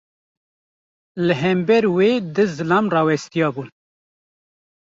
Li 1.25 1.35
hember 1.41 1.83
wê 1.95 2.09
du 2.35 2.43
zilam 2.55 2.85
rawestiyabûn. 2.93 3.69